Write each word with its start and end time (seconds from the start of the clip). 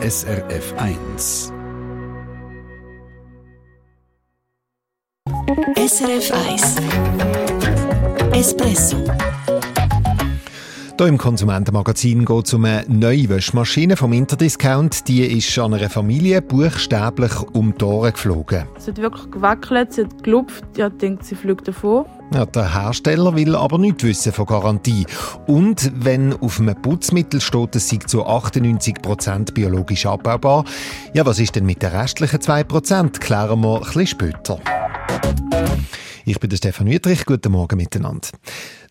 SRF 0.00 0.74
1. 0.76 1.52
SRF 5.74 6.30
1 6.30 6.76
Espresso 8.32 8.96
hier 10.98 11.06
im 11.06 11.18
Konsumentenmagazin 11.18 12.24
geht 12.24 12.46
es 12.46 12.54
um 12.54 12.64
eine 12.64 12.84
neue 12.88 13.28
Wäschmaschine 13.28 13.96
vom 13.96 14.12
Interdiscount. 14.12 15.06
Die 15.06 15.22
ist 15.22 15.56
an 15.56 15.74
einer 15.74 15.90
Familie 15.90 16.42
buchstäblich 16.42 17.32
um 17.52 17.72
die 17.78 17.84
Ohren 17.84 18.12
geflogen. 18.12 18.64
Sie 18.78 18.90
hat 18.90 18.98
wirklich 18.98 19.30
gewackelt, 19.30 19.92
sie 19.92 20.04
hat 20.04 20.24
gelupft. 20.24 20.64
Ja, 20.76 20.90
denkt, 20.90 21.24
sie 21.24 21.36
fliegt 21.36 21.68
davon. 21.68 22.04
Ja, 22.32 22.44
der 22.44 22.74
Hersteller 22.74 23.34
will 23.36 23.56
aber 23.56 23.78
nichts 23.78 24.04
wissen 24.04 24.32
von 24.32 24.44
Garantie. 24.44 25.06
Und 25.46 25.90
wenn 25.94 26.34
auf 26.34 26.60
einem 26.60 26.80
Putzmittel 26.80 27.40
steht, 27.40 27.74
es 27.74 27.88
sei 27.88 27.98
zu 27.98 28.26
98% 28.26 29.54
biologisch 29.54 30.04
abbaubar, 30.04 30.64
ja, 31.14 31.24
was 31.24 31.38
ist 31.38 31.56
denn 31.56 31.64
mit 31.64 31.82
den 31.82 31.90
restlichen 31.90 32.38
2%? 32.38 33.18
Klären 33.18 33.60
wir 33.60 33.76
ein 33.76 33.80
bisschen 33.80 34.06
später. 34.06 34.60
Ich 36.28 36.40
bin 36.40 36.50
der 36.50 36.58
Stefan 36.58 36.90
Wüttrich. 36.90 37.24
Guten 37.24 37.52
Morgen 37.52 37.78
miteinander. 37.78 38.28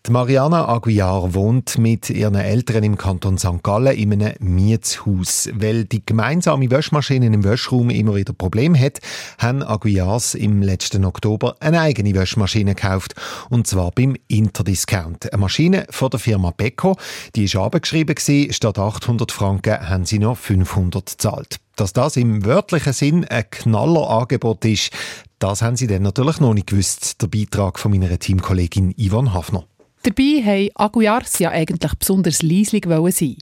Die 0.04 0.10
Mariana 0.10 0.68
Aguiar 0.68 1.34
wohnt 1.34 1.78
mit 1.78 2.10
ihren 2.10 2.34
Eltern 2.34 2.82
im 2.82 2.98
Kanton 2.98 3.38
St. 3.38 3.62
Gallen 3.62 3.96
in 3.96 4.12
einem 4.12 4.34
Mietshaus. 4.40 5.48
Weil 5.52 5.84
die 5.84 6.04
gemeinsame 6.04 6.68
Wäschmaschine 6.68 7.26
im 7.26 7.44
Wäschraum 7.44 7.90
immer 7.90 8.16
wieder 8.16 8.32
Probleme 8.32 8.76
hat, 8.80 8.98
haben 9.38 9.62
Aguiars 9.62 10.34
im 10.34 10.62
letzten 10.62 11.04
Oktober 11.04 11.54
eine 11.60 11.80
eigene 11.80 12.12
Wäschmaschine 12.12 12.74
gekauft. 12.74 13.14
Und 13.50 13.68
zwar 13.68 13.92
beim 13.92 14.16
Interdiscount. 14.26 15.32
Eine 15.32 15.40
Maschine 15.40 15.86
von 15.90 16.10
der 16.10 16.18
Firma 16.18 16.50
Beko. 16.50 16.96
Die 17.36 17.44
ist 17.44 17.54
abgeschrieben. 17.54 18.16
Statt 18.50 18.80
800 18.80 19.30
Franken 19.30 19.88
haben 19.88 20.06
sie 20.06 20.18
noch 20.18 20.36
500 20.36 21.06
gezahlt. 21.06 21.60
Dass 21.76 21.92
das 21.92 22.16
im 22.16 22.44
wörtlichen 22.44 22.92
Sinn 22.92 23.24
ein 23.26 23.48
Knallerangebot 23.48 24.64
ist, 24.64 24.90
das 25.38 25.62
haben 25.62 25.76
sie 25.76 25.86
dann 25.86 26.02
natürlich 26.02 26.40
noch 26.40 26.54
nicht 26.54 26.68
gewusst. 26.68 27.22
Der 27.22 27.28
Beitrag 27.28 27.78
von 27.78 27.90
meiner 27.90 28.18
Teamkollegin 28.18 28.94
Yvonne 28.98 29.32
Hafner. 29.32 29.66
Dabei 30.02 30.44
wollten 30.44 30.76
Aguiars 30.76 31.38
ja 31.38 31.50
eigentlich 31.50 31.94
besonders 31.94 32.42
leislich 32.42 32.84
sein. 32.84 33.36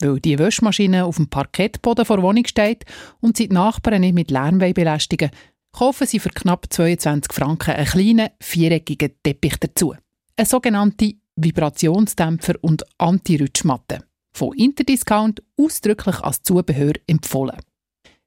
Weil 0.00 0.20
die 0.20 0.38
Wäschmaschine 0.38 1.04
auf 1.04 1.16
dem 1.16 1.28
Parkettboden 1.28 2.04
vor 2.04 2.16
der 2.16 2.24
Wohnung 2.24 2.46
steht 2.46 2.84
und 3.20 3.36
sie 3.36 3.48
die 3.48 3.54
Nachbarn 3.54 4.00
nicht 4.00 4.14
mit 4.14 4.30
Lärm 4.30 4.58
belästigen 4.58 5.30
kaufen 5.74 6.06
sie 6.06 6.20
für 6.20 6.30
knapp 6.30 6.66
22 6.70 7.32
Franken 7.32 7.74
einen 7.74 7.86
kleinen, 7.86 8.30
viereckigen 8.40 9.12
Teppich 9.22 9.56
dazu. 9.58 9.94
Eine 10.36 10.46
sogenannte 10.46 11.14
Vibrationsdämpfer 11.36 12.54
und 12.60 12.84
Anti-Rutschmatte. 12.98 14.04
Von 14.32 14.56
Interdiscount 14.56 15.42
ausdrücklich 15.56 16.20
als 16.20 16.42
Zubehör 16.42 16.92
empfohlen. 17.06 17.58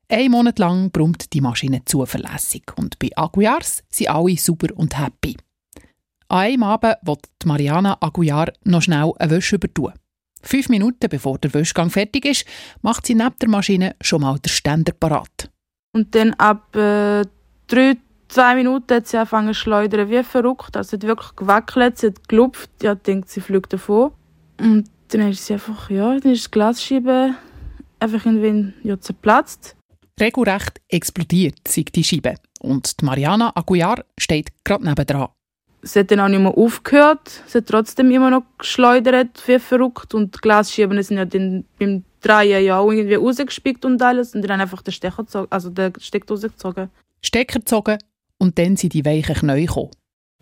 Ein 0.09 0.31
Monat 0.31 0.57
lang 0.57 0.89
brummt 0.89 1.33
die 1.33 1.41
Maschine 1.41 1.83
zuverlässig 1.83 2.63
und 2.77 2.97
bei 2.97 3.09
Aguiars 3.17 3.83
sind 3.89 4.09
alle 4.09 4.37
super 4.37 4.69
und 4.77 4.97
happy. 4.97 5.35
An 6.29 6.39
einem 6.39 6.63
Abend 6.63 6.95
will 7.03 7.17
Mariana 7.43 7.97
Aguiar 7.99 8.53
noch 8.63 8.81
schnell 8.81 9.11
eine 9.19 9.31
Wäsche 9.31 9.57
übertun. 9.57 9.91
Fünf 10.41 10.69
Minuten 10.69 11.09
bevor 11.09 11.37
der 11.39 11.53
Wäschgang 11.53 11.89
fertig 11.89 12.23
ist, 12.23 12.45
macht 12.81 13.05
sie 13.05 13.15
neben 13.15 13.35
der 13.41 13.49
Maschine 13.49 13.95
schon 13.99 14.21
mal 14.21 14.39
den 14.39 14.47
Ständer 14.47 14.93
parat. 14.93 15.49
Und 15.91 16.15
dann 16.15 16.33
ab 16.35 16.73
äh, 16.73 17.23
drei, 17.67 17.97
zwei 18.29 18.55
Minuten 18.55 18.95
hat 18.95 19.07
sie 19.07 19.17
angefangen 19.17 19.53
zu 19.53 19.59
schleudern 19.59 20.09
wie 20.09 20.23
verrückt. 20.23 20.77
Also 20.77 20.91
sie 20.91 20.95
hat 20.95 21.03
wirklich 21.03 21.35
gewackelt, 21.35 21.97
sie 21.97 22.07
hat 22.07 22.29
gelupft, 22.29 22.69
ja, 22.81 22.95
denkt, 22.95 23.29
sie 23.29 23.41
fliegt 23.41 23.73
davon. 23.73 24.11
Und 24.57 24.89
dann 25.09 25.29
ist 25.29 25.45
sie 25.45 25.53
einfach, 25.55 25.89
ja, 25.89 26.17
dann 26.17 26.31
ist 26.31 26.45
das 26.45 26.51
Glasscheibe 26.51 27.35
einfach 27.99 28.25
irgendwie 28.25 28.73
ja, 28.83 28.97
zerplatzt. 28.97 29.77
Regelrecht 30.19 30.81
explodiert, 30.89 31.67
sagt 31.67 31.95
die 31.95 32.03
Scheibe. 32.03 32.35
Und 32.59 33.01
Mariana 33.01 33.51
Aguiar 33.55 34.03
steht 34.17 34.49
gerade 34.63 34.85
nebendran. 34.85 35.29
Sie 35.83 35.99
hat 35.99 36.11
dann 36.11 36.19
auch 36.19 36.27
nicht 36.27 36.41
mehr 36.41 36.57
aufgehört. 36.57 37.43
Sie 37.45 37.59
hat 37.59 37.67
trotzdem 37.67 38.11
immer 38.11 38.29
noch 38.29 38.43
geschleudert, 38.57 39.41
wie 39.45 39.59
verrückt. 39.59 40.13
Und 40.13 40.35
die 40.35 40.39
Glasschieben 40.39 41.01
sind 41.03 41.17
ja 41.17 41.25
dann 41.25 41.65
beim 41.79 42.03
Drehen 42.21 42.65
ja 42.65 42.79
auch 42.79 42.91
irgendwie 42.91 43.15
rausgespickt 43.15 43.85
und 43.85 44.01
alles. 44.01 44.33
Und 44.33 44.41
dann 44.41 44.59
einfach 44.59 44.81
den 44.81 44.91
Stecker 44.91 45.23
gezogen, 45.23 45.47
also 45.49 45.69
den 45.69 45.93
Stecker 45.99 46.27
rausgezogen. 46.29 46.89
Stecker 47.21 47.59
gezogen 47.59 47.97
und 48.37 48.57
dann 48.57 48.75
sind 48.75 48.93
die 48.93 49.05
weichen 49.05 49.35
Knie 49.35 49.65
gekommen. 49.65 49.91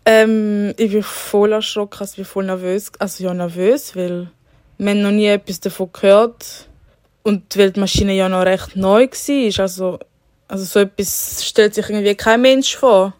Ähm, 0.04 0.72
ich 0.76 0.92
bin 0.92 1.02
voll 1.02 1.52
erschrocken, 1.52 2.00
also 2.00 2.12
ich 2.12 2.16
bin 2.16 2.24
voll 2.24 2.46
nervös. 2.46 2.92
Also 2.98 3.24
ja, 3.24 3.34
nervös, 3.34 3.96
weil 3.96 4.30
wir 4.78 4.94
noch 4.94 5.10
nie 5.10 5.26
etwas 5.26 5.60
davon 5.60 5.90
gehört 5.92 6.68
und 7.26 7.56
weil 7.56 7.72
die 7.72 7.80
Maschine 7.80 8.14
ja 8.14 8.28
noch 8.28 8.46
recht 8.46 8.76
neu 8.76 9.08
war. 9.08 9.60
Also, 9.60 9.98
also 10.46 10.64
so 10.64 10.78
etwas 10.78 11.44
stellt 11.44 11.74
sich 11.74 11.90
irgendwie 11.90 12.14
kein 12.14 12.40
Mensch 12.40 12.76
vor. 12.76 13.14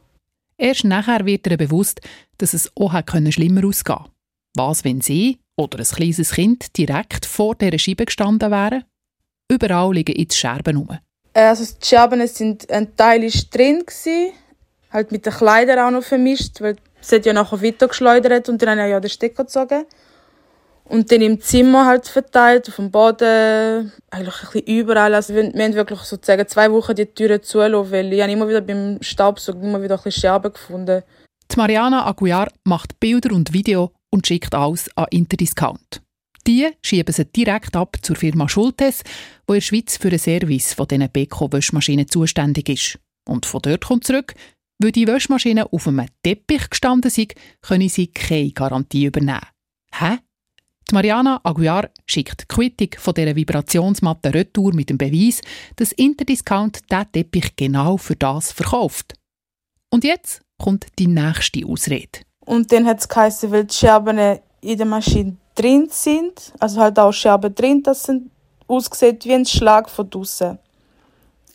Erst 0.56 0.84
nachher 0.84 1.26
wird 1.26 1.48
ihr 1.48 1.56
bewusst, 1.56 2.00
dass 2.38 2.54
es 2.54 2.70
auch 2.76 2.94
schlimmer 3.30 3.66
ausgehen 3.66 3.96
konnte. 3.96 4.10
Was, 4.54 4.84
wenn 4.84 5.00
sie 5.00 5.40
oder 5.56 5.80
ein 5.80 5.84
kleines 5.84 6.30
Kind 6.30 6.76
direkt 6.76 7.26
vor 7.26 7.56
dieser 7.56 7.78
Scheibe 7.80 8.04
gestanden 8.06 8.52
wären? 8.52 8.84
Überall 9.50 9.92
liegen 9.92 10.16
jetzt 10.16 10.38
Scherben 10.38 10.76
rum. 10.76 10.98
Äh, 11.34 11.40
also 11.40 11.64
die 11.64 11.84
Scherben 11.84 12.24
sind 12.28 12.70
ein 12.70 12.96
Teil 12.96 13.24
ist 13.24 13.52
drin 13.52 13.80
gewesen, 13.80 14.32
halt 14.92 15.10
mit 15.10 15.26
den 15.26 15.32
Kleidern 15.32 15.80
auch 15.80 15.90
noch 15.90 16.06
vermischt, 16.06 16.60
weil 16.60 16.76
sie 17.00 17.16
hat 17.16 17.26
ja 17.26 17.32
nachher 17.32 17.60
weitergeschleudert 17.60 18.48
und 18.48 18.62
dann 18.62 18.78
haben 18.78 18.88
ja 18.88 19.00
den 19.00 19.10
Stecker 19.10 19.44
gezogen. 19.44 19.84
Und 20.88 21.10
dann 21.10 21.20
im 21.20 21.40
Zimmer 21.40 21.86
halt 21.86 22.06
verteilt, 22.06 22.68
auf 22.68 22.76
dem 22.76 22.90
Boden, 22.90 23.92
eigentlich 24.10 24.34
ein 24.42 24.50
bisschen 24.52 24.66
überall. 24.66 25.14
Also 25.14 25.34
wir, 25.34 25.52
wir 25.52 25.64
haben 25.64 25.74
wirklich 25.74 26.00
sozusagen 26.00 26.46
zwei 26.46 26.70
Wochen 26.70 26.94
die 26.94 27.06
Türen 27.06 27.42
zulassen, 27.42 27.90
weil 27.90 28.12
ich 28.12 28.22
habe 28.22 28.32
immer 28.32 28.48
wieder 28.48 28.60
beim 28.60 28.98
Staubsaugen 29.00 29.64
immer 29.64 29.82
wieder 29.82 29.96
ein 29.96 30.02
bisschen 30.02 30.20
Scherben 30.20 30.52
gefunden. 30.52 31.02
Die 31.50 31.56
Mariana 31.56 32.06
Aguiar 32.06 32.48
macht 32.64 33.00
Bilder 33.00 33.34
und 33.34 33.52
Video 33.52 33.92
und 34.10 34.26
schickt 34.26 34.54
alles 34.54 34.88
an 34.96 35.06
Interdiscount. 35.10 36.02
Die 36.46 36.68
schieben 36.82 37.12
sie 37.12 37.24
direkt 37.24 37.74
ab 37.74 37.96
zur 38.02 38.14
Firma 38.14 38.48
Schultes, 38.48 39.02
die 39.48 39.52
in 39.52 39.54
der 39.54 39.60
Schweiz 39.60 39.96
für 39.96 40.10
den 40.10 40.20
Service 40.20 40.74
von 40.74 40.86
diesen 40.86 41.10
Beko-Wäschmaschinen 41.10 42.06
zuständig 42.06 42.68
ist. 42.68 42.98
Und 43.28 43.46
von 43.46 43.60
dort 43.62 43.84
kommt 43.84 44.04
zurück, 44.04 44.34
weil 44.78 44.92
die 44.92 45.08
Wäschmaschine 45.08 45.72
auf 45.72 45.88
einem 45.88 46.06
Teppich 46.22 46.70
gestanden 46.70 47.10
sind, 47.10 47.34
können 47.62 47.88
sie 47.88 48.08
keine 48.08 48.52
Garantie 48.52 49.06
übernehmen. 49.06 49.40
Hä? 49.92 50.18
Die 50.88 50.94
Mariana 50.94 51.40
Aguiar 51.42 51.90
schickt 52.06 52.42
die 52.42 52.46
Quittung 52.46 53.00
von 53.00 53.12
dieser 53.12 53.34
Vibrationsmatte 53.34 54.32
retour 54.32 54.72
mit 54.72 54.88
dem 54.88 54.98
Beweis, 54.98 55.40
dass 55.74 55.90
Interdiscount 55.90 56.80
diesen 56.90 57.10
Teppich 57.10 57.56
genau 57.56 57.96
für 57.96 58.14
das 58.14 58.52
verkauft. 58.52 59.14
Und 59.90 60.04
jetzt 60.04 60.42
kommt 60.58 60.86
die 61.00 61.08
nächste 61.08 61.66
Ausrede. 61.66 62.20
Und 62.44 62.70
dann 62.70 62.86
hat 62.86 63.00
es 63.00 63.08
geheißen, 63.08 63.50
weil 63.50 63.64
die 63.64 63.74
Scherben 63.74 64.38
in 64.60 64.78
der 64.78 64.86
Maschine 64.86 65.36
drin 65.56 65.88
sind, 65.90 66.52
also 66.60 66.80
halt 66.80 66.98
auch 67.00 67.12
Scherben 67.12 67.52
drin, 67.52 67.82
das 67.82 68.04
sind 68.04 68.30
aussieht 68.68 69.24
wie 69.24 69.34
ein 69.34 69.44
Schlag 69.44 69.90
von 69.90 70.08
draussen. 70.08 70.58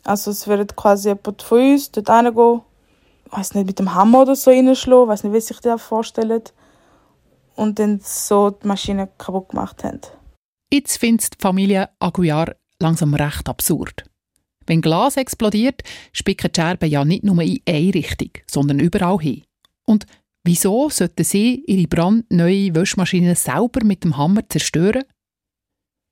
Also 0.04 0.30
es 0.30 0.46
wird 0.46 0.76
quasi 0.76 1.08
jemand 1.08 1.40
von 1.40 1.58
uns 1.58 1.90
dort 1.90 2.10
reingehen, 2.10 2.60
ich 3.26 3.32
weiß 3.32 3.54
nicht, 3.54 3.66
mit 3.66 3.78
dem 3.78 3.94
Hammer 3.94 4.22
oder 4.22 4.36
so 4.36 4.50
reinschlagen, 4.50 5.04
ich 5.04 5.08
weiß 5.08 5.24
nicht, 5.24 5.32
wie 5.32 5.40
sich 5.40 5.60
das 5.60 5.80
vorstellt 5.80 6.52
und 7.56 7.78
dann 7.78 8.00
so 8.02 8.50
die 8.50 8.66
Maschine 8.66 9.08
kaputt 9.18 9.50
gemacht 9.50 9.84
haben. 9.84 10.00
Jetzt 10.72 10.98
findet 10.98 11.34
die 11.34 11.42
Familie 11.42 11.90
Aguiar 11.98 12.54
langsam 12.80 13.14
recht 13.14 13.48
absurd. 13.48 14.04
Wenn 14.66 14.80
Glas 14.80 15.16
explodiert, 15.16 15.82
spicken 16.12 16.50
die 16.52 16.60
Scherben 16.60 16.90
ja 16.90 17.04
nicht 17.04 17.24
nur 17.24 17.40
in 17.42 17.60
eine 17.68 17.94
Richtung, 17.94 18.30
sondern 18.46 18.80
überall 18.80 19.18
hin. 19.18 19.42
Und 19.86 20.06
wieso 20.44 20.88
sollten 20.88 21.24
sie 21.24 21.64
ihre 21.66 21.88
brandneue 21.88 22.74
Wäschmaschine 22.74 23.34
selber 23.34 23.84
mit 23.84 24.04
dem 24.04 24.16
Hammer 24.16 24.48
zerstören? 24.48 25.04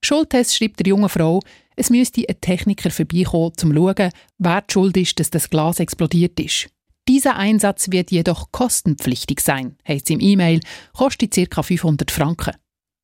Schultes 0.05 0.57
schreibt 0.57 0.81
der 0.81 0.89
jungen 0.89 1.09
Frau, 1.09 1.41
es 1.77 1.91
müsste 1.91 2.25
ein 2.29 2.41
Techniker 2.41 2.91
vorbeikommen, 2.91 3.47
um 3.47 3.57
zu 3.57 3.73
schauen, 3.73 4.11
wer 4.39 4.61
die 4.63 4.73
schuld 4.73 4.97
ist, 4.97 5.21
dass 5.21 5.31
das 5.31 5.49
Glas 5.49 5.81
explodiert 5.81 6.39
ist. 6.41 6.69
Dieser 7.11 7.35
Einsatz 7.35 7.91
wird 7.91 8.13
jedoch 8.13 8.53
kostenpflichtig 8.53 9.41
sein, 9.41 9.77
heißt 9.87 10.11
im 10.11 10.21
E-Mail, 10.21 10.61
kostet 10.93 11.35
ca. 11.51 11.61
500 11.61 12.09
Franken. 12.09 12.55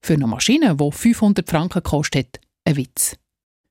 Für 0.01 0.15
eine 0.15 0.29
Maschine, 0.29 0.77
die 0.77 0.93
500 0.93 1.51
Franken 1.51 1.83
kostet, 1.83 2.39
ein 2.65 2.77
Witz. 2.77 3.17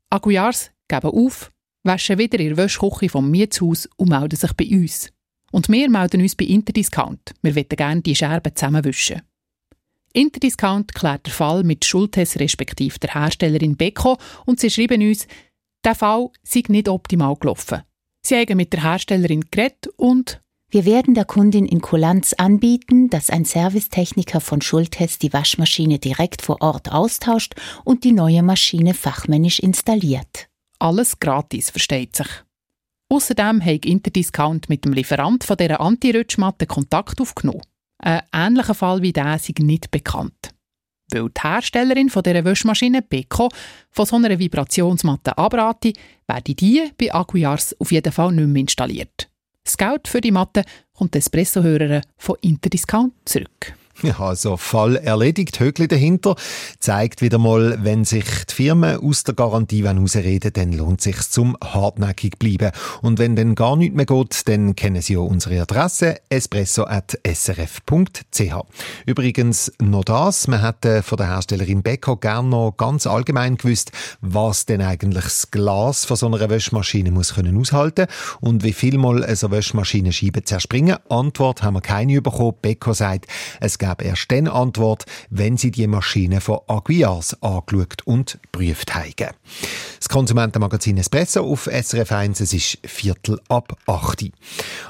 Aguiars 0.09 0.71
geben 0.89 1.07
auf, 1.07 1.53
waschen 1.83 2.17
wieder 2.17 2.37
ihre 2.37 2.57
Wäschküche 2.57 3.07
vom 3.07 3.31
Mietshaus 3.31 3.87
und 3.95 4.09
melden 4.09 4.35
sich 4.35 4.51
bei 4.51 4.67
uns. 4.67 5.09
Und 5.53 5.69
wir 5.69 5.89
melden 5.89 6.19
uns 6.19 6.35
bei 6.35 6.43
Interdiscount. 6.43 7.33
Wir 7.41 7.55
wollen 7.55 7.69
gerne 7.69 8.01
die 8.01 8.13
Scherben 8.13 8.53
zusammenwischen. 8.53 9.21
Interdiscount 10.11 10.93
klärt 10.93 11.27
den 11.27 11.31
Fall 11.31 11.63
mit 11.63 11.85
Schultes 11.85 12.37
respektive 12.41 12.99
der 12.99 13.13
Herstellerin 13.13 13.77
Beko 13.77 14.17
und 14.45 14.59
sie 14.59 14.69
schreiben 14.69 15.01
uns, 15.01 15.27
der 15.85 15.95
Fall 15.95 16.27
sei 16.43 16.63
nicht 16.67 16.89
optimal 16.89 17.37
gelaufen. 17.37 17.83
Sie 18.25 18.35
haben 18.35 18.57
mit 18.57 18.73
der 18.73 18.81
Herstellerin 18.81 19.45
geredet 19.51 19.87
und 19.97 20.41
wir 20.71 20.85
werden 20.85 21.13
der 21.13 21.25
Kundin 21.25 21.67
in 21.67 21.79
Kulanz 21.79 22.33
anbieten, 22.33 23.07
dass 23.11 23.29
ein 23.29 23.45
Servicetechniker 23.45 24.41
von 24.41 24.61
Schultes 24.61 25.19
die 25.19 25.31
Waschmaschine 25.31 25.99
direkt 25.99 26.41
vor 26.41 26.59
Ort 26.61 26.91
austauscht 26.91 27.53
und 27.83 28.03
die 28.03 28.13
neue 28.13 28.41
Maschine 28.41 28.95
fachmännisch 28.95 29.59
installiert. 29.59 30.49
Alles 30.79 31.19
gratis, 31.19 31.69
versteht 31.69 32.15
sich. 32.15 32.27
Außerdem 33.09 33.63
hat 33.63 33.85
Interdiscount 33.85 34.69
mit 34.69 34.85
dem 34.85 34.93
Lieferant 34.93 35.43
von 35.43 35.57
dieser 35.57 35.79
Anti-Rutschmatte 35.79 36.65
Kontakt 36.65 37.21
aufgenommen. 37.21 37.61
Ein 37.99 38.23
ähnlicher 38.33 38.73
Fall 38.73 39.03
wie 39.03 39.13
der 39.13 39.35
ist 39.35 39.59
nicht 39.59 39.91
bekannt. 39.91 40.54
Weil 41.11 41.29
die 41.29 41.41
Herstellerin 41.41 42.09
von 42.09 42.23
dieser 42.23 42.43
Wäschmaschine, 42.43 43.01
Beko, 43.01 43.49
von 43.91 44.05
so 44.05 44.15
einer 44.15 44.39
Vibrationsmatte 44.39 45.37
abrate, 45.37 45.93
werden 46.27 46.55
die 46.55 46.91
bei 46.97 47.13
Aguiars 47.13 47.75
auf 47.79 47.91
jeden 47.91 48.11
Fall 48.11 48.31
nicht 48.31 48.47
mehr 48.47 48.61
installiert. 48.61 49.29
Das 49.63 49.77
Geld 49.77 50.07
für 50.07 50.21
die 50.21 50.31
Matte 50.31 50.63
kommt 50.93 51.15
Espresso-Hörer 51.15 52.01
von 52.17 52.37
Interdiscount 52.41 53.13
zurück. 53.25 53.73
Ja, 54.01 54.19
also 54.19 54.57
Fall 54.57 54.97
erledigt, 54.97 55.59
Högli 55.59 55.87
dahinter. 55.87 56.35
Zeigt 56.79 57.21
wieder 57.21 57.37
mal, 57.37 57.79
wenn 57.83 58.05
sich 58.05 58.25
die 58.49 58.53
Firmen 58.53 58.99
aus 58.99 59.23
der 59.23 59.35
Garantie 59.35 59.83
herausreden 59.83 60.51
dann 60.53 60.73
lohnt 60.73 60.99
es 60.99 61.05
sich 61.05 61.29
zum 61.29 61.57
hartnäckig 61.63 62.37
bleiben. 62.37 62.71
Und 63.01 63.19
wenn 63.19 63.35
dann 63.35 63.55
gar 63.55 63.75
nichts 63.75 63.95
mehr 63.95 64.05
geht, 64.05 64.47
dann 64.47 64.75
kennen 64.75 65.01
Sie 65.01 65.13
ja 65.13 65.19
unsere 65.19 65.61
Adresse 65.61 66.17
espresso.srf.ch. 66.29 68.53
Übrigens 69.05 69.71
noch 69.81 70.03
das, 70.03 70.47
man 70.47 70.61
hätte 70.61 71.03
von 71.03 71.17
der 71.17 71.27
Herstellerin 71.27 71.83
Beko 71.83 72.17
gerne 72.17 72.49
noch 72.49 72.73
ganz 72.77 73.07
allgemein 73.07 73.57
gewusst, 73.57 73.91
was 74.21 74.65
denn 74.65 74.81
eigentlich 74.81 75.23
das 75.23 75.51
Glas 75.51 76.05
von 76.05 76.17
so 76.17 76.27
einer 76.27 76.49
Wäschmaschine 76.49 77.11
muss 77.11 77.35
können 77.35 77.57
aushalten 77.57 78.07
und 78.41 78.63
wie 78.63 78.73
viel 78.73 78.97
mal 78.97 79.23
eine 79.23 79.51
Wäschmaschine 79.51 80.11
Scheiben 80.11 80.45
zerspringen. 80.45 80.97
Antwort 81.09 81.63
haben 81.63 81.75
wir 81.75 81.81
keine 81.81 82.21
bekommen. 82.21 82.55
Beko 82.61 82.93
sagt, 82.93 83.27
es 83.59 83.77
gäbe 83.85 84.03
erst 84.03 84.31
dann 84.31 84.47
Antwort, 84.47 85.05
wenn 85.29 85.57
sie 85.57 85.71
die 85.71 85.87
Maschine 85.87 86.41
von 86.41 86.59
Aguiars 86.67 87.41
angeschaut 87.41 88.01
und 88.05 88.39
geprüft 88.41 88.95
haben. 88.95 89.13
Das 89.99 90.09
Konsumentenmagazin 90.09 90.97
Espresso 90.97 91.41
auf 91.43 91.69
SRF 91.71 92.11
1, 92.11 92.39
es 92.39 92.53
ist 92.53 92.79
Viertel 92.85 93.39
ab 93.47 93.77
8. 93.85 94.31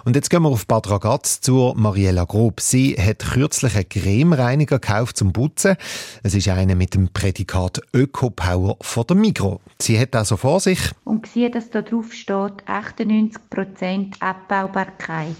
Und 0.06 0.15
jetzt 0.15 0.30
gehen 0.30 0.44
wir 0.44 0.50
auf 0.50 0.68
Bad 0.68 0.89
Ragaz 0.89 1.42
zur 1.42 1.75
Mariella 1.75 2.25
Grob. 2.25 2.62
Sie 2.62 2.95
hat 2.95 3.19
kürzlich 3.19 3.75
einen 3.75 3.89
Cremereiniger 3.89 4.80
gekauft 4.80 5.18
zum 5.18 5.33
Putzen. 5.33 5.75
Es 6.24 6.33
ist 6.33 6.47
einer 6.47 6.75
mit 6.75 6.94
dem 6.94 7.09
Prädikat 7.09 7.81
Öko-Power 7.94 8.77
von 8.81 9.07
der 9.07 9.15
Migro. 9.18 9.62
Sie 9.80 10.00
hat 10.00 10.15
also 10.15 10.38
vor 10.38 10.59
sich. 10.59 10.80
Und 11.03 11.27
sieht, 11.27 11.56
dass 11.56 11.69
da 11.69 11.81
drauf 11.81 12.13
steht 12.13 12.63
98% 12.68 14.21
Abbaubarkeit. 14.21 15.36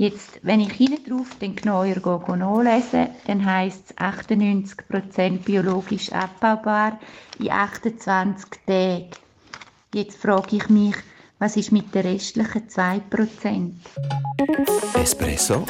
Jetzt, 0.00 0.40
wenn 0.40 0.60
ich 0.60 0.72
hinten 0.72 1.10
drauf 1.10 1.26
den 1.42 1.54
genauer 1.54 1.94
nachlese, 1.94 3.10
dann 3.26 3.44
heisst 3.44 3.90
es 3.90 3.98
98% 3.98 5.40
biologisch 5.44 6.10
abbaubar 6.10 6.98
in 7.38 7.50
28 7.50 8.46
Tagen. 8.66 9.10
Jetzt 9.92 10.16
frage 10.16 10.56
ich 10.56 10.70
mich, 10.70 10.94
was 11.38 11.58
ist 11.58 11.70
mit 11.70 11.94
den 11.94 12.06
restlichen 12.06 12.66
2%? 12.66 13.72
Espresso? 14.94 15.66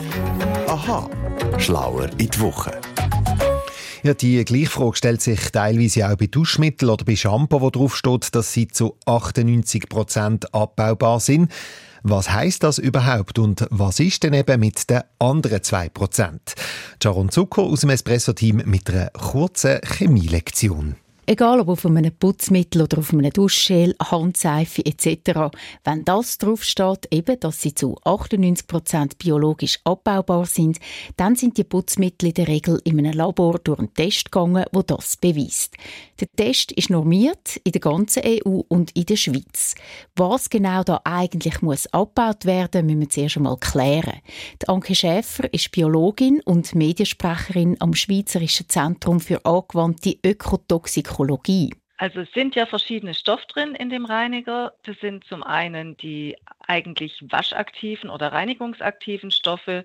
Aha, 0.69 1.11
schlauer 1.59 2.09
in 2.17 2.31
die 2.31 2.41
Woche. 2.41 2.81
Ja, 4.05 4.15
die 4.15 4.45
gleiche 4.45 4.71
Frage 4.71 4.95
stellt 4.95 5.23
sich 5.23 5.51
teilweise 5.51 6.09
auch 6.09 6.17
bei 6.17 6.29
Duschmitteln 6.29 6.93
oder 6.93 7.05
bei 7.05 7.17
Shampoo, 7.17 7.63
wo 7.63 7.71
drauf 7.71 7.97
steht, 7.97 8.33
dass 8.37 8.53
sie 8.53 8.69
zu 8.69 8.97
98% 9.07 10.53
abbaubar 10.53 11.19
sind. 11.19 11.51
Was 12.03 12.31
heißt 12.31 12.63
das 12.63 12.79
überhaupt 12.79 13.39
und 13.39 13.67
was 13.71 14.01
ist 14.01 14.23
denn 14.23 14.33
eben 14.35 14.61
mit 14.61 14.89
den 14.89 15.03
anderen 15.19 15.61
2%? 15.61 16.39
Jaron 17.03 17.31
Zucker 17.31 17.63
aus 17.63 17.81
dem 17.81 17.91
Espresso-Team 17.91 18.63
mit 18.65 18.91
einer 18.91 19.11
kurzen 19.11 19.81
Chemielektion. 19.85 20.97
Egal 21.31 21.61
ob 21.61 21.69
auf 21.69 21.87
einem 21.87 22.13
Putzmittel 22.13 22.83
oder 22.83 22.99
auf 22.99 23.13
einem 23.13 23.31
Duschgel, 23.31 23.95
Handseife 24.03 24.85
etc. 24.85 25.57
Wenn 25.85 26.05
das 26.05 26.39
draufsteht, 26.39 27.07
eben, 27.13 27.39
dass 27.39 27.63
sie 27.63 27.73
zu 27.73 27.95
98% 28.05 29.13
biologisch 29.17 29.79
abbaubar 29.85 30.45
sind, 30.47 30.81
dann 31.17 31.37
sind 31.37 31.57
die 31.57 31.63
Putzmittel 31.63 32.31
in 32.31 32.35
der 32.35 32.49
Regel 32.49 32.81
in 32.83 32.99
einem 32.99 33.13
Labor 33.13 33.61
durch 33.61 33.79
einen 33.79 33.95
Test 33.95 34.33
gegangen, 34.33 34.65
wo 34.73 34.83
das 34.83 35.17
beweist. 35.19 35.77
Der 36.19 36.27
Test 36.35 36.73
ist 36.73 36.91
normiert 36.91 37.59
in 37.63 37.73
der 37.73 37.81
ganzen 37.81 38.25
EU 38.27 38.63
und 38.67 38.91
in 38.97 39.07
der 39.07 39.15
Schweiz. 39.15 39.77
Was 40.17 40.51
genau 40.51 40.83
da 40.83 41.01
eigentlich 41.05 41.63
muss 41.63 41.87
abgebaut 41.93 42.45
werden, 42.45 42.87
müssen 42.87 43.01
wir 43.03 43.09
zuerst 43.09 43.37
einmal 43.37 43.57
klären. 43.57 44.21
Die 44.61 44.69
Anke 44.69 44.97
Schäfer 44.97 45.55
ist 45.55 45.71
Biologin 45.71 46.41
und 46.45 46.75
Mediensprecherin 46.75 47.77
am 47.79 47.95
Schweizerischen 47.95 48.69
Zentrum 48.69 49.21
für 49.21 49.45
angewandte 49.45 50.19
Ökotoxikologie 50.27 51.20
Ökologie? 51.21 51.75
Also 51.99 52.21
es 52.21 52.33
sind 52.33 52.55
ja 52.55 52.65
verschiedene 52.65 53.13
Stoffe 53.13 53.45
drin 53.47 53.75
in 53.75 53.91
dem 53.91 54.07
Reiniger. 54.07 54.73
Das 54.85 54.99
sind 55.01 55.25
zum 55.25 55.43
einen 55.43 55.97
die 55.99 56.35
eigentlich 56.67 57.23
waschaktiven 57.29 58.09
oder 58.09 58.33
reinigungsaktiven 58.33 59.31
Stoffe 59.31 59.85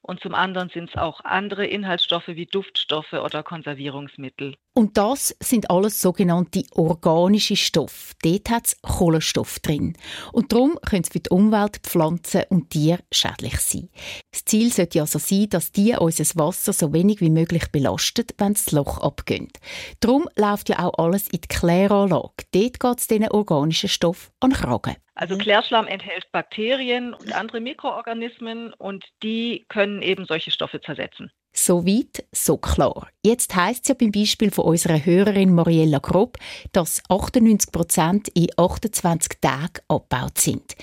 und 0.00 0.20
zum 0.20 0.36
anderen 0.36 0.68
sind 0.68 0.90
es 0.90 0.96
auch 0.96 1.22
andere 1.24 1.66
Inhaltsstoffe 1.66 2.28
wie 2.28 2.46
Duftstoffe 2.46 3.14
oder 3.14 3.42
Konservierungsmittel. 3.42 4.54
Und 4.76 4.98
das 4.98 5.34
sind 5.40 5.70
alles 5.70 6.02
sogenannte 6.02 6.62
organische 6.74 7.56
Stoffe. 7.56 8.14
Dort 8.22 8.50
hat 8.50 8.66
es 8.66 8.82
Kohlenstoff 8.82 9.58
drin. 9.60 9.96
Und 10.34 10.52
darum 10.52 10.78
können 10.86 11.02
sie 11.02 11.12
für 11.12 11.20
die 11.20 11.30
Umwelt, 11.30 11.78
Pflanzen 11.78 12.42
und 12.50 12.68
Tiere 12.68 12.98
schädlich 13.10 13.58
sein. 13.58 13.88
Das 14.30 14.44
Ziel 14.44 14.70
sollte 14.70 15.00
also 15.00 15.18
sein, 15.18 15.48
dass 15.48 15.72
die 15.72 15.96
unser 15.98 16.24
Wasser 16.38 16.74
so 16.74 16.92
wenig 16.92 17.22
wie 17.22 17.30
möglich 17.30 17.72
belastet, 17.72 18.34
wenn 18.36 18.52
das 18.52 18.70
Loch 18.70 18.98
abgeht. 18.98 19.58
Darum 20.00 20.28
läuft 20.36 20.68
ja 20.68 20.80
auch 20.80 21.02
alles 21.02 21.28
in 21.28 21.40
die 21.40 21.48
Kläranlage. 21.48 22.44
Dort 22.52 22.78
geht 22.78 22.98
es 22.98 23.06
diesen 23.06 23.30
organischen 23.30 23.88
Stoff 23.88 24.30
an 24.40 24.50
den 24.50 24.58
Kragen. 24.58 24.96
Also 25.14 25.38
Klärschlamm 25.38 25.86
enthält 25.86 26.30
Bakterien 26.32 27.14
und 27.14 27.32
andere 27.34 27.60
Mikroorganismen 27.60 28.74
und 28.74 29.06
die 29.22 29.64
können 29.70 30.02
eben 30.02 30.26
solche 30.26 30.50
Stoffe 30.50 30.82
zersetzen. 30.82 31.32
So 31.58 31.86
weit, 31.86 32.26
so 32.32 32.58
klar. 32.58 33.08
Jetzt 33.24 33.56
heisst 33.56 33.84
es 33.84 33.88
ja 33.88 33.94
beim 33.94 34.12
Beispiel 34.12 34.50
von 34.50 34.66
unserer 34.66 35.02
Hörerin 35.02 35.54
Mariella 35.54 36.00
Grob, 36.00 36.36
dass 36.72 37.02
98 37.08 37.72
Prozent 37.72 38.28
in 38.34 38.48
28 38.58 39.40
Tagen 39.40 39.80
abgebaut 39.88 40.36
sind. 40.36 40.76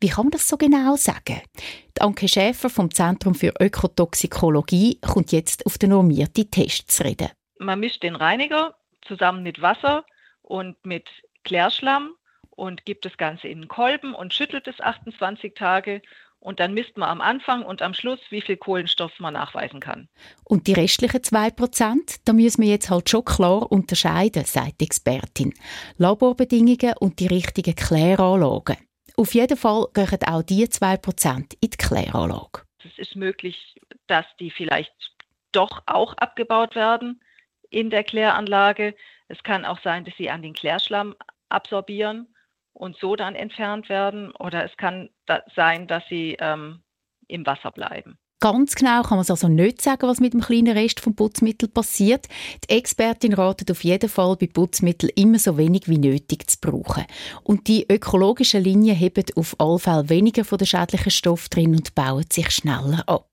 Wie 0.00 0.08
kann 0.08 0.26
man 0.26 0.30
das 0.30 0.48
so 0.48 0.56
genau 0.56 0.94
sagen? 0.94 1.42
Die 1.96 2.00
Anke 2.00 2.28
Schäfer 2.28 2.70
vom 2.70 2.94
Zentrum 2.94 3.34
für 3.34 3.52
Ökotoxikologie 3.58 5.00
kommt 5.00 5.32
jetzt 5.32 5.66
auf 5.66 5.78
den 5.78 5.90
normierten 5.90 6.48
Test 6.48 6.92
zu 6.92 7.02
reden. 7.04 7.30
Man 7.58 7.80
mischt 7.80 8.04
den 8.04 8.14
Reiniger 8.14 8.76
zusammen 9.02 9.42
mit 9.42 9.60
Wasser 9.60 10.04
und 10.42 10.76
mit 10.86 11.08
Klärschlamm 11.42 12.12
und 12.50 12.86
gibt 12.86 13.04
das 13.04 13.16
Ganze 13.16 13.48
in 13.48 13.58
einen 13.58 13.68
Kolben 13.68 14.14
und 14.14 14.32
schüttelt 14.32 14.68
es 14.68 14.80
28 14.80 15.54
Tage 15.54 16.02
und 16.40 16.58
dann 16.58 16.74
misst 16.74 16.96
man 16.96 17.08
am 17.08 17.20
Anfang 17.20 17.62
und 17.62 17.82
am 17.82 17.94
Schluss, 17.94 18.18
wie 18.30 18.40
viel 18.40 18.56
Kohlenstoff 18.56 19.12
man 19.20 19.34
nachweisen 19.34 19.78
kann. 19.78 20.08
Und 20.44 20.66
die 20.66 20.72
restlichen 20.72 21.20
2%, 21.20 22.20
da 22.24 22.32
müssen 22.32 22.62
wir 22.62 22.70
jetzt 22.70 22.90
halt 22.90 23.08
schon 23.08 23.24
klar 23.24 23.70
unterscheiden, 23.70 24.44
sagt 24.44 24.80
die 24.80 24.86
Expertin. 24.86 25.54
Laborbedingungen 25.98 26.94
und 26.98 27.20
die 27.20 27.26
richtigen 27.26 27.74
Kläranlagen. 27.74 28.78
Auf 29.16 29.34
jeden 29.34 29.56
Fall 29.56 29.86
gehen 29.92 30.24
auch 30.26 30.42
die 30.42 30.66
2% 30.66 31.56
in 31.60 31.70
die 31.70 31.76
Kläranlage. 31.76 32.62
Es 32.82 32.98
ist 32.98 33.16
möglich, 33.16 33.76
dass 34.06 34.24
die 34.38 34.50
vielleicht 34.50 34.94
doch 35.52 35.82
auch 35.86 36.14
abgebaut 36.14 36.74
werden 36.74 37.20
in 37.68 37.90
der 37.90 38.02
Kläranlage. 38.02 38.94
Es 39.28 39.42
kann 39.42 39.66
auch 39.66 39.80
sein, 39.82 40.04
dass 40.06 40.16
sie 40.16 40.30
an 40.30 40.40
den 40.40 40.54
Klärschlamm 40.54 41.14
absorbieren 41.50 42.29
und 42.72 42.96
so 42.96 43.16
dann 43.16 43.34
entfernt 43.34 43.88
werden. 43.88 44.32
Oder 44.32 44.64
es 44.64 44.76
kann 44.76 45.10
da 45.26 45.42
sein, 45.54 45.86
dass 45.86 46.06
sie 46.08 46.36
ähm, 46.40 46.82
im 47.28 47.46
Wasser 47.46 47.70
bleiben. 47.70 48.18
Ganz 48.42 48.74
genau 48.74 49.02
kann 49.02 49.18
man 49.18 49.26
also 49.28 49.48
nicht 49.48 49.82
sagen, 49.82 50.08
was 50.08 50.18
mit 50.18 50.32
dem 50.32 50.40
kleinen 50.40 50.74
Rest 50.74 51.00
vom 51.00 51.14
Putzmittel 51.14 51.68
passiert. 51.68 52.26
Die 52.64 52.74
Expertin 52.74 53.34
ratet 53.34 53.70
auf 53.70 53.84
jeden 53.84 54.08
Fall, 54.08 54.34
bei 54.36 54.46
Putzmitteln 54.46 55.12
immer 55.14 55.38
so 55.38 55.58
wenig 55.58 55.88
wie 55.88 55.98
nötig 55.98 56.50
zu 56.50 56.56
brauchen. 56.58 57.04
Und 57.42 57.68
die 57.68 57.84
ökologischen 57.86 58.64
Linien 58.64 58.96
heben 58.96 59.26
auf 59.36 59.54
alle 59.58 59.78
Fälle 59.78 60.08
weniger 60.08 60.46
von 60.46 60.56
den 60.56 60.66
schädlichen 60.66 61.10
Stoffen 61.10 61.50
drin 61.50 61.76
und 61.76 61.94
bauen 61.94 62.24
sich 62.32 62.50
schneller 62.50 63.06
ab. 63.06 63.26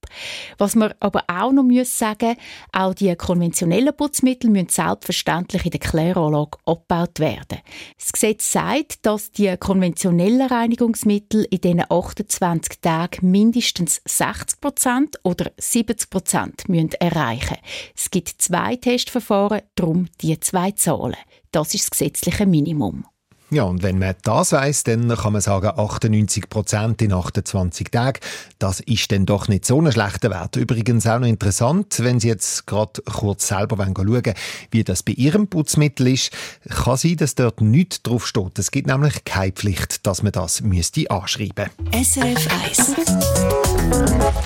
Was 0.57 0.75
man 0.75 0.93
aber 0.99 1.23
auch 1.27 1.51
noch 1.51 1.63
muss 1.63 1.97
sagen, 1.97 2.35
auch 2.71 2.93
die 2.93 3.15
konventionellen 3.15 3.95
Putzmittel 3.95 4.49
müssen 4.49 4.69
selbstverständlich 4.69 5.65
in 5.65 5.71
der 5.71 5.79
Kläranlage 5.79 6.57
abgebaut 6.65 7.19
werden. 7.19 7.59
Das 7.97 8.11
Gesetz 8.11 8.51
sagt, 8.51 9.05
dass 9.05 9.31
die 9.31 9.55
konventionellen 9.57 10.47
Reinigungsmittel 10.47 11.45
in 11.49 11.61
diesen 11.61 11.83
28 11.89 12.81
Tagen 12.81 13.31
mindestens 13.31 14.01
60 14.05 14.59
Prozent 14.61 14.96
oder 15.23 15.51
70 15.57 16.09
Prozent 16.09 16.63
erreichen 16.99 17.57
Es 17.95 18.09
gibt 18.11 18.41
zwei 18.41 18.75
Testverfahren, 18.75 19.61
darum 19.75 20.07
die 20.21 20.39
zwei 20.39 20.71
Zahlen. 20.71 21.15
Das 21.51 21.73
ist 21.73 21.85
das 21.85 21.91
gesetzliche 21.91 22.45
Minimum. 22.45 23.05
Ja, 23.49 23.63
und 23.63 23.81
wenn 23.81 23.97
man 23.97 24.13
das 24.23 24.51
weiß, 24.51 24.83
dann 24.83 25.07
kann 25.07 25.31
man 25.31 25.41
sagen, 25.41 25.67
98 25.67 26.49
Prozent 26.49 27.01
in 27.01 27.13
28 27.13 27.89
Tagen, 27.89 28.19
das 28.59 28.81
ist 28.81 29.09
dann 29.09 29.25
doch 29.25 29.47
nicht 29.47 29.63
so 29.63 29.81
ein 29.81 29.89
schlechter 29.89 30.29
Wert. 30.31 30.57
Übrigens 30.57 31.07
auch 31.07 31.19
noch 31.19 31.27
interessant, 31.27 31.95
wenn 31.99 32.19
Sie 32.19 32.27
jetzt 32.27 32.67
gerade 32.67 33.01
kurz 33.03 33.47
selber 33.47 33.77
schauen 33.77 33.95
wollen, 33.97 34.33
wie 34.71 34.83
das 34.83 35.01
bei 35.01 35.13
Ihrem 35.13 35.47
Putzmittel 35.47 36.07
ist, 36.07 36.31
kann 36.67 36.97
sein, 36.97 37.15
dass 37.15 37.35
dort 37.35 37.61
nichts 37.61 38.01
drauf 38.03 38.27
steht. 38.27 38.59
Es 38.59 38.69
gibt 38.69 38.87
nämlich 38.87 39.23
keine 39.23 39.53
Pflicht, 39.53 40.05
dass 40.05 40.23
man 40.23 40.33
das 40.33 40.59
müsste 40.59 41.09
anschreiben 41.09 41.69
müsste. 41.93 42.19
SRF 42.19 42.47
1 42.65 42.95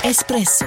Espresso 0.04 0.66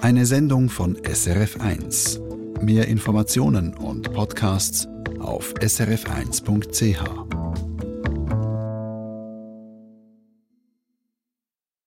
Eine 0.00 0.24
Sendung 0.24 0.70
von 0.70 0.96
SRF 1.04 1.60
1. 1.60 2.20
Mehr 2.62 2.88
Informationen 2.88 3.74
und 3.74 4.12
Podcasts 4.12 4.88
auf 5.20 5.54
srf1.ch. 5.54 7.39